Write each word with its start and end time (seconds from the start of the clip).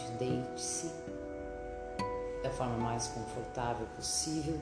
Primeiramente, 0.00 0.10
deite-se 0.18 0.90
da 2.42 2.50
forma 2.50 2.76
mais 2.78 3.08
confortável 3.08 3.86
possível, 3.96 4.58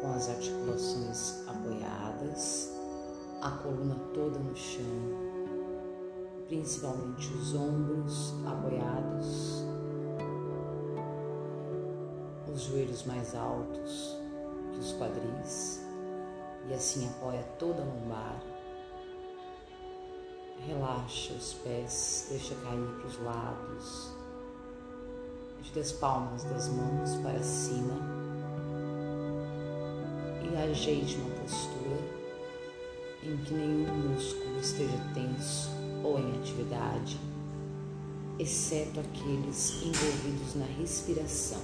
com 0.00 0.12
as 0.14 0.28
articulações 0.28 1.46
apoiadas, 1.46 2.70
a 3.42 3.50
coluna 3.50 3.96
toda 4.14 4.38
no 4.38 4.56
chão, 4.56 4.84
principalmente 6.48 7.32
os 7.34 7.54
ombros 7.54 8.34
apoiados, 8.46 9.64
os 12.52 12.62
joelhos 12.62 13.04
mais 13.04 13.34
altos 13.34 14.16
que 14.72 14.78
os 14.78 14.92
quadris, 14.94 15.82
e 16.68 16.74
assim 16.74 17.06
apoia 17.08 17.42
toda 17.58 17.82
a 17.82 17.84
lombar. 17.84 18.40
Relaxa 20.66 21.34
os 21.34 21.52
pés, 21.54 22.26
deixa 22.30 22.54
cair 22.54 22.88
para 22.96 23.06
os 23.06 23.22
lados, 23.22 24.23
ajuda 25.74 25.80
as 25.80 25.92
palmas 25.92 26.44
das 26.44 26.68
mãos 26.68 27.16
para 27.22 27.42
cima 27.42 27.94
e 30.42 30.56
ajeite 30.56 31.16
uma 31.16 31.30
postura 31.30 31.98
em 33.22 33.36
que 33.38 33.54
nenhum 33.54 34.10
músculo 34.10 34.60
esteja 34.60 34.98
tenso 35.14 35.70
ou 36.02 36.18
em 36.18 36.38
atividade, 36.38 37.18
exceto 38.38 39.00
aqueles 39.00 39.82
envolvidos 39.82 40.54
na 40.54 40.66
respiração. 40.78 41.60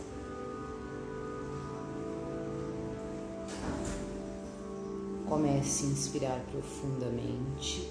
Comece 5.28 5.84
a 5.84 5.88
inspirar 5.88 6.40
profundamente 6.50 7.88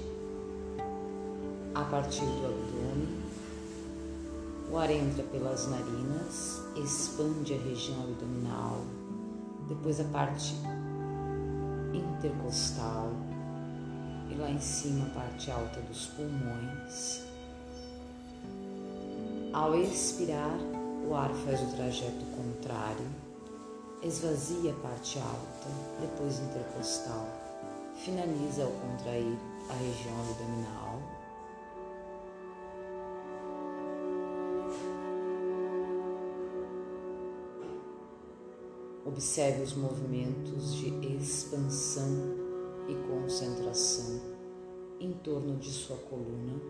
a 1.76 1.84
partir 1.86 2.26
do 2.26 2.46
abdômen. 2.46 3.19
O 4.72 4.78
ar 4.78 4.92
entra 4.92 5.24
pelas 5.24 5.68
narinas, 5.68 6.62
expande 6.76 7.56
a 7.56 7.58
região 7.58 8.04
abdominal, 8.04 8.86
depois 9.68 10.00
a 10.00 10.04
parte 10.06 10.54
intercostal 11.92 13.12
e 14.30 14.36
lá 14.36 14.52
em 14.52 14.60
cima 14.60 15.08
a 15.08 15.10
parte 15.10 15.50
alta 15.50 15.82
dos 15.82 16.06
pulmões. 16.08 17.24
Ao 19.52 19.74
expirar, 19.74 20.60
o 21.10 21.16
ar 21.16 21.32
faz 21.46 21.62
o 21.62 21.76
trajeto 21.76 22.26
contrário, 22.36 23.08
esvazia 24.04 24.72
a 24.72 24.76
parte 24.76 25.18
alta, 25.18 25.68
depois 26.00 26.40
intercostal, 26.40 27.28
finaliza 27.96 28.64
ao 28.66 28.72
contrair 28.72 29.36
a 29.68 29.74
região 29.74 30.14
abdominal. 30.30 30.89
Observe 39.10 39.64
os 39.64 39.74
movimentos 39.74 40.76
de 40.76 40.90
expansão 41.16 42.06
e 42.88 42.94
concentração 43.08 44.22
em 45.00 45.14
torno 45.14 45.58
de 45.58 45.68
sua 45.72 45.98
coluna. 45.98 46.62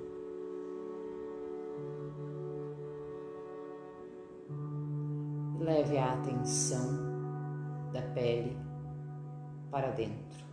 Leve 5.60 5.98
a 5.98 6.14
atenção 6.14 7.92
da 7.92 8.02
pele 8.14 8.58
para 9.70 9.92
dentro. 9.92 10.49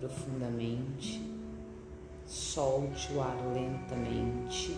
Profundamente, 0.00 1.20
solte 2.26 3.12
o 3.12 3.20
ar 3.20 3.36
lentamente, 3.52 4.76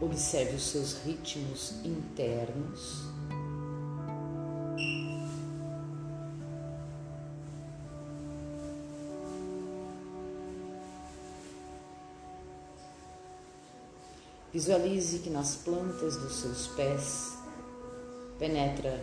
observe 0.00 0.56
os 0.56 0.62
seus 0.62 0.94
ritmos 1.04 1.74
internos. 1.84 3.06
Visualize 14.52 15.20
que 15.20 15.30
nas 15.30 15.56
plantas 15.56 16.16
dos 16.16 16.36
seus 16.36 16.66
pés 16.68 17.38
penetra 18.38 19.02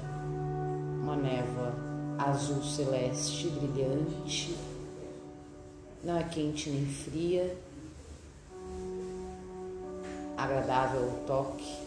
uma 1.02 1.16
névoa 1.16 1.74
azul 2.20 2.62
celeste 2.62 3.48
brilhante, 3.48 4.58
não 6.04 6.18
é 6.18 6.24
quente 6.24 6.70
nem 6.70 6.86
fria, 6.86 7.58
agradável 10.38 11.10
ao 11.10 11.18
toque. 11.26 11.78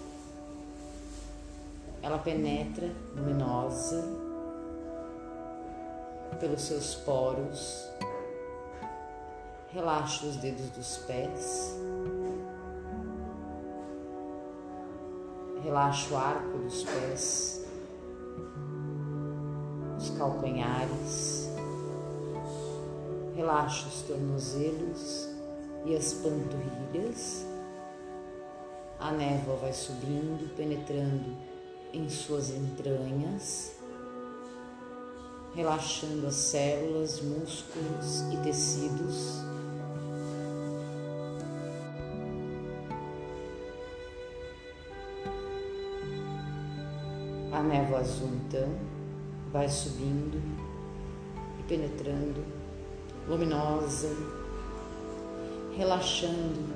Ela 2.03 2.19
penetra 2.19 2.91
luminosa 3.15 4.03
pelos 6.41 6.63
seus 6.63 6.95
poros. 6.97 7.87
Relaxa 9.73 10.27
os 10.27 10.37
dedos 10.37 10.69
dos 10.71 10.97
pés. 11.07 11.77
Relaxa 15.63 16.13
o 16.13 16.17
arco 16.17 16.59
dos 16.59 16.83
pés, 16.83 17.62
calcanhares. 20.23 21.51
Relaxa 23.35 23.89
os 23.89 24.03
tornozelos 24.03 25.29
e 25.85 25.97
as 25.97 26.13
panturrilhas. 26.15 27.45
A 29.01 29.11
névoa 29.11 29.57
vai 29.57 29.73
subindo, 29.73 30.55
penetrando 30.55 31.37
em 31.93 32.09
suas 32.09 32.51
entranhas, 32.51 33.73
relaxando 35.57 36.29
as 36.29 36.35
células, 36.35 37.21
músculos 37.21 38.21
e 38.33 38.37
tecidos. 38.45 39.43
A 47.51 47.61
névoa 47.61 47.99
azul 47.99 48.29
então 48.29 49.02
vai 49.53 49.69
subindo 49.69 50.41
e 51.59 51.63
penetrando, 51.65 52.43
luminosa, 53.29 54.09
relaxando 55.77 56.75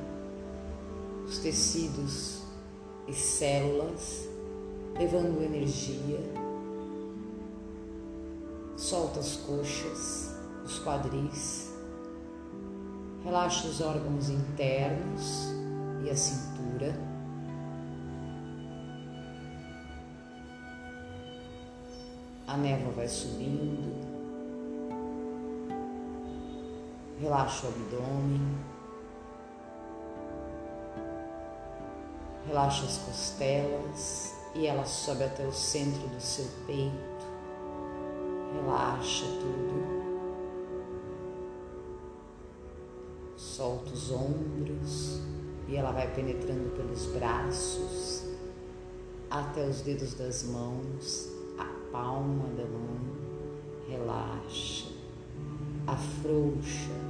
os 1.27 1.39
tecidos 1.39 2.43
e 3.09 3.13
células, 3.13 4.29
levando 4.99 5.43
energia. 5.43 6.21
Solta 8.77 9.21
as 9.21 9.37
coxas, 9.37 10.35
os 10.65 10.79
quadris, 10.81 11.73
relaxa 13.25 13.69
os 13.69 13.81
órgãos 13.81 14.29
internos 14.29 15.47
e 16.05 16.11
a 16.11 16.17
cintura. 16.17 17.16
A 22.47 22.57
névoa 22.57 22.93
vai 22.93 23.09
subindo, 23.09 23.93
relaxa 27.21 27.67
o 27.67 27.71
abdômen. 27.71 28.57
Relaxa 32.47 32.85
as 32.85 32.99
costelas 32.99 34.35
e 34.55 34.67
ela 34.67 34.85
sobe 34.85 35.25
até 35.25 35.45
o 35.45 35.53
centro 35.53 36.07
do 36.09 36.21
seu 36.21 36.47
peito. 36.67 37.27
Relaxa 38.55 39.27
tudo. 39.27 40.07
Solta 43.37 43.93
os 43.93 44.13
ombros 44.13 45.21
e 45.67 45.77
ela 45.77 45.91
vai 45.91 46.09
penetrando 46.15 46.71
pelos 46.77 47.07
braços 47.07 48.25
até 49.29 49.67
os 49.67 49.81
dedos 49.81 50.15
das 50.15 50.45
mãos, 50.45 51.29
palma 51.91 52.49
da 52.57 52.65
mão. 52.65 52.97
Relaxa, 53.89 54.89
afrouxa 55.87 57.07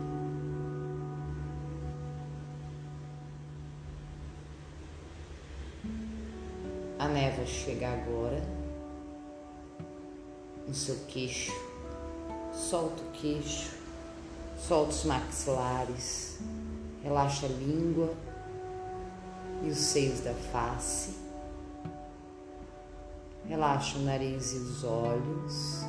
A 6.98 7.08
névoa 7.08 7.44
chega 7.44 7.92
agora 7.92 8.42
no 10.66 10.74
seu 10.74 10.96
queixo. 11.06 11.52
Solta 12.52 13.02
o 13.02 13.10
queixo, 13.12 13.70
solta 14.58 14.90
os 14.90 15.04
maxilares, 15.04 16.38
relaxa 17.04 17.46
a 17.46 17.48
língua 17.50 18.14
e 19.62 19.68
os 19.68 19.76
seios 19.76 20.20
da 20.20 20.32
face. 20.32 21.25
Relaxa 23.48 23.98
o 23.98 24.02
nariz 24.02 24.52
e 24.52 24.56
os 24.56 24.84
olhos. 24.84 25.84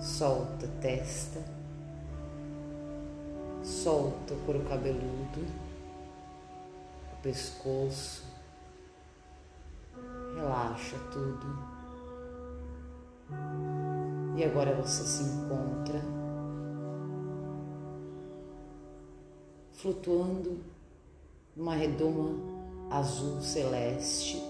Solta 0.00 0.66
a 0.66 0.80
testa. 0.80 1.42
Solta 3.62 4.34
o 4.34 4.40
couro 4.46 4.64
cabeludo, 4.64 5.44
o 7.12 7.22
pescoço. 7.22 8.24
Relaxa 10.36 10.96
tudo. 11.12 11.58
E 14.36 14.44
agora 14.44 14.74
você 14.74 15.02
se 15.02 15.24
encontra 15.24 16.00
flutuando 19.72 20.58
numa 21.54 21.74
redoma 21.74 22.36
azul 22.90 23.40
celeste, 23.40 24.42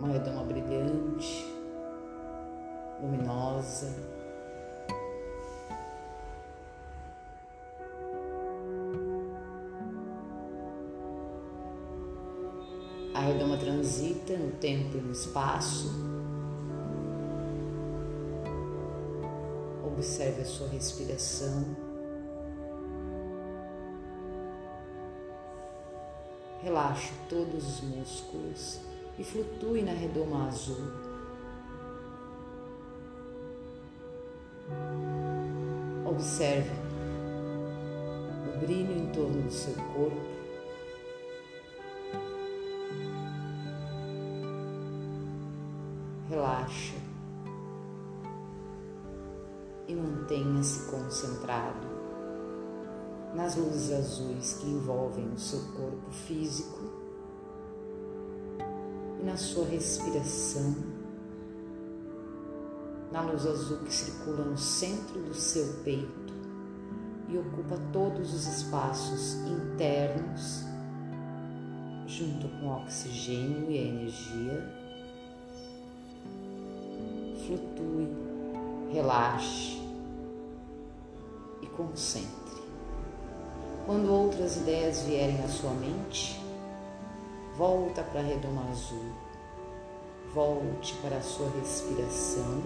uma 0.00 0.14
redoma 0.14 0.44
brilhante, 0.44 1.46
luminosa. 3.02 3.94
A 13.14 13.20
redoma 13.20 13.58
transita 13.58 14.36
no 14.38 14.52
tempo 14.52 14.96
e 14.96 15.00
no 15.02 15.12
espaço. 15.12 15.90
Observe 19.84 20.40
a 20.40 20.44
sua 20.46 20.68
respiração. 20.68 21.76
Relaxe 26.62 27.12
todos 27.28 27.66
os 27.66 27.80
músculos 27.82 28.89
e 29.20 29.22
flutue 29.22 29.82
na 29.82 29.92
redoma 29.92 30.48
azul. 30.48 30.80
Observe 36.06 36.70
o 38.48 38.58
brilho 38.60 38.92
em 38.92 39.12
torno 39.12 39.42
do 39.42 39.52
seu 39.52 39.74
corpo. 39.74 40.40
Relaxa 46.30 46.96
e 49.86 49.94
mantenha-se 49.94 50.90
concentrado 50.90 51.86
nas 53.34 53.54
luzes 53.54 53.92
azuis 53.92 54.54
que 54.54 54.66
envolvem 54.66 55.28
o 55.28 55.38
seu 55.38 55.60
corpo 55.72 56.10
físico 56.10 56.99
e 59.20 59.24
na 59.24 59.36
sua 59.36 59.66
respiração, 59.66 60.74
na 63.12 63.22
luz 63.22 63.44
azul 63.46 63.78
que 63.78 63.92
circula 63.92 64.44
no 64.44 64.56
centro 64.56 65.20
do 65.20 65.34
seu 65.34 65.66
peito 65.84 66.32
e 67.28 67.36
ocupa 67.36 67.76
todos 67.92 68.32
os 68.32 68.46
espaços 68.46 69.34
internos, 69.46 70.64
junto 72.06 72.48
com 72.48 72.66
o 72.66 72.82
oxigênio 72.82 73.70
e 73.70 73.78
a 73.78 73.82
energia. 73.82 74.80
Flutue, 77.46 78.08
relaxe 78.92 79.80
e 81.62 81.66
concentre. 81.66 82.30
Quando 83.86 84.10
outras 84.10 84.56
ideias 84.56 85.02
vierem 85.02 85.42
à 85.42 85.48
sua 85.48 85.72
mente, 85.72 86.39
volta 87.60 88.02
para 88.02 88.20
a 88.20 88.22
redoma 88.22 88.70
azul, 88.70 89.04
volte 90.32 90.94
para 91.02 91.18
a 91.18 91.20
sua 91.20 91.46
respiração 91.60 92.62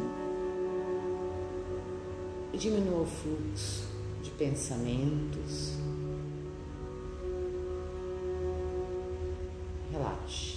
e 2.52 2.56
diminua 2.56 3.00
o 3.00 3.04
fluxo 3.04 3.88
de 4.22 4.30
pensamentos. 4.30 5.72
Relaxe. 9.90 10.53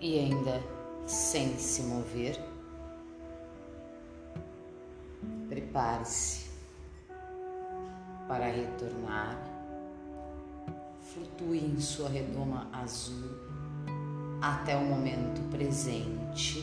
e 0.00 0.18
ainda 0.18 0.62
sem 1.06 1.56
se 1.56 1.82
mover. 1.82 2.38
Prepare-se 5.48 6.48
para 8.26 8.46
retornar. 8.46 9.36
Flutue 11.00 11.58
em 11.58 11.80
sua 11.80 12.08
redoma 12.08 12.68
azul 12.72 13.30
até 14.40 14.76
o 14.76 14.84
momento 14.84 15.40
presente 15.50 16.62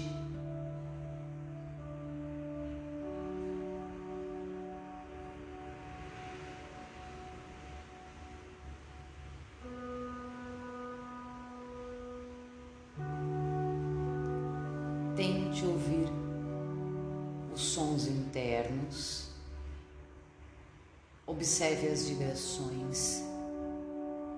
observe 21.76 21.88
as 21.90 22.08
vibrações 22.08 23.24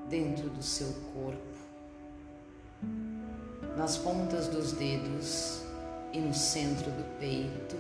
dentro 0.10 0.50
do 0.50 0.64
seu 0.64 0.92
corpo, 1.14 1.40
nas 3.78 3.98
pontas 3.98 4.48
dos 4.48 4.72
dedos 4.72 5.62
e 6.14 6.20
no 6.20 6.34
centro 6.34 6.90
do 6.92 7.04
peito. 7.20 7.76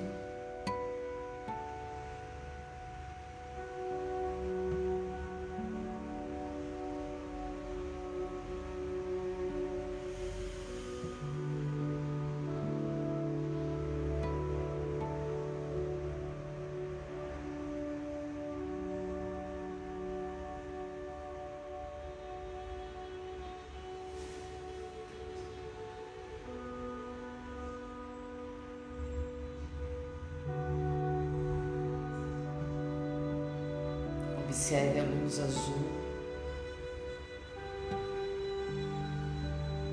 Observe 34.67 34.99
a 34.99 35.03
luz 35.03 35.39
azul 35.39 35.75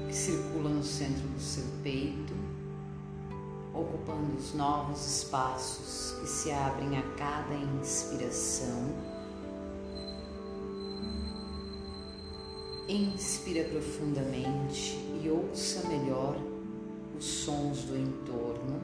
que 0.09 0.13
circula 0.13 0.69
no 0.69 0.83
centro 0.83 1.23
do 1.29 1.39
seu 1.39 1.63
peito, 1.85 2.35
ocupando 3.73 4.37
os 4.37 4.53
novos 4.53 5.19
espaços 5.19 6.19
que 6.19 6.27
se 6.27 6.51
abrem 6.51 6.99
a 6.99 7.03
cada 7.17 7.55
inspiração. 7.55 8.93
Inspira 12.89 13.69
profundamente 13.69 14.97
e 15.23 15.31
ouça 15.31 15.87
melhor 15.87 16.37
os 17.17 17.25
sons 17.25 17.85
do 17.85 17.97
entorno. 17.97 18.83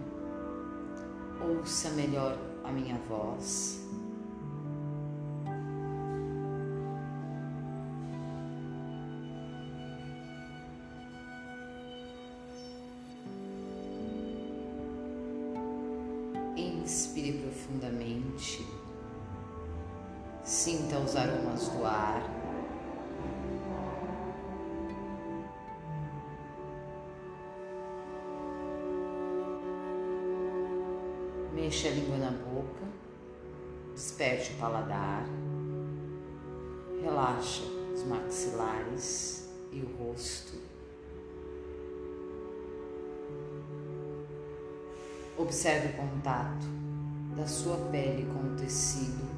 Ouça 1.48 1.90
melhor 1.90 2.38
a 2.62 2.70
minha 2.70 2.96
voz. 3.08 3.79
Do 21.80 21.86
ar. 21.86 22.22
Mexa 31.54 31.88
a 31.88 31.90
língua 31.92 32.18
na 32.18 32.30
boca. 32.30 32.86
Desperte 33.94 34.52
o 34.52 34.56
paladar. 34.56 35.24
Relaxa 37.02 37.62
os 37.94 38.02
maxilares 38.04 39.48
e 39.72 39.80
o 39.80 39.96
rosto. 39.96 40.58
Observe 45.38 45.88
o 45.88 45.96
contato 45.96 46.66
da 47.34 47.46
sua 47.46 47.76
pele 47.90 48.26
com 48.26 48.52
o 48.52 48.56
tecido. 48.56 49.29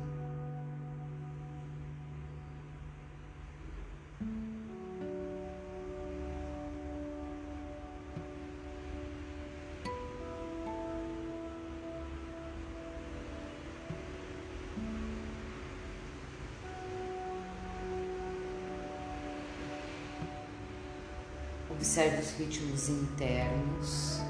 Os 22.32 22.38
ritmos 22.38 22.88
internos. 22.88 24.20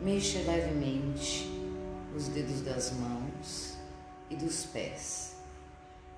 Mexa 0.00 0.38
levemente 0.38 1.50
os 2.16 2.28
dedos 2.28 2.60
das 2.62 2.92
mãos 2.92 3.76
e 4.30 4.36
dos 4.36 4.66
pés. 4.66 5.36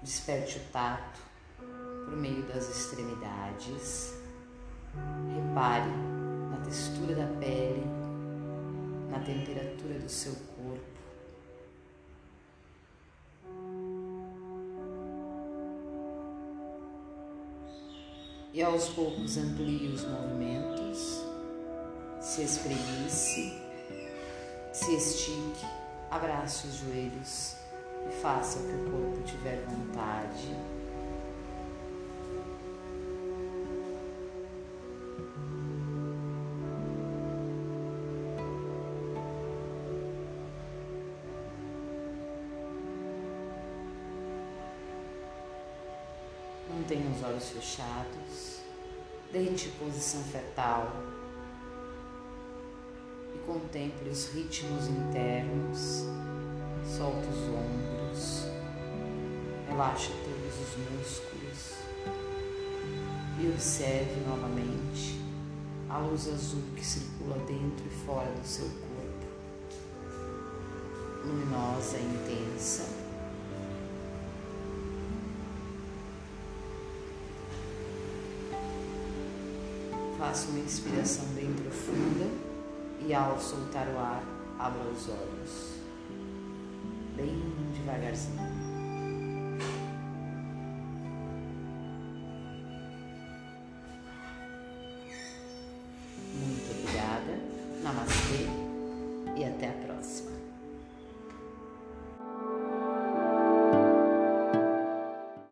Desperte 0.02 0.58
o 0.58 0.72
tato 0.72 1.20
por 2.04 2.16
meio 2.16 2.42
das 2.44 2.68
extremidades. 2.68 4.14
Repare 5.34 5.90
na 6.50 6.58
textura 6.58 7.14
da 7.14 7.26
pele, 7.38 7.86
na 9.10 9.20
temperatura 9.20 9.98
do 9.98 10.08
seu 10.08 10.34
corpo. 10.56 10.91
E 18.52 18.62
aos 18.62 18.88
poucos 18.90 19.38
amplie 19.38 19.88
os 19.88 20.04
movimentos, 20.04 21.24
se 22.20 22.42
espreguice 22.42 23.62
se 24.72 24.94
estique, 24.94 25.66
abrace 26.10 26.66
os 26.66 26.76
joelhos 26.76 27.56
e 28.08 28.12
faça 28.22 28.58
o 28.58 28.62
que 28.62 28.74
o 28.74 28.90
corpo 28.90 29.22
tiver 29.22 29.62
vontade. 29.66 30.56
Mantenha 46.70 47.10
os 47.10 47.22
olhos 47.22 47.50
fechados, 47.50 48.21
deite 49.32 49.70
posição 49.78 50.22
fetal 50.24 51.12
contemple 53.46 54.08
os 54.08 54.28
ritmos 54.32 54.88
internos, 54.88 56.06
solta 56.86 57.28
os 57.28 57.42
ombros, 57.48 58.44
relaxa 59.68 60.12
todos 60.24 60.54
os 60.60 60.76
músculos. 60.90 61.72
E 63.40 63.48
observe 63.48 64.20
novamente 64.26 65.20
a 65.88 65.98
luz 65.98 66.28
azul 66.28 66.62
que 66.76 66.84
circula 66.84 67.36
dentro 67.46 67.84
e 67.86 68.06
fora 68.06 68.30
do 68.30 68.46
seu 68.46 68.66
corpo, 68.66 69.26
luminosa 71.24 71.98
e 71.98 72.04
intensa. 72.04 73.01
Faça 80.22 80.50
uma 80.50 80.60
inspiração 80.60 81.24
bem 81.34 81.52
profunda 81.52 82.30
e 83.04 83.12
ao 83.12 83.40
soltar 83.40 83.88
o 83.88 83.98
ar, 83.98 84.22
abra 84.56 84.80
os 84.88 85.08
olhos, 85.08 85.80
bem 87.16 87.42
devagarzinho. 87.74 88.61